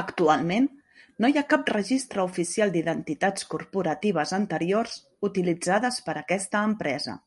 Actualment, 0.00 0.66
no 1.24 1.30
hi 1.32 1.38
ha 1.42 1.44
cap 1.52 1.70
registre 1.76 2.24
oficial 2.32 2.74
d'identitats 2.78 3.48
corporatives 3.54 4.36
anteriors 4.42 5.00
utilitzades 5.32 6.04
per 6.10 6.22
aquesta 6.26 6.68
empresa. 6.74 7.20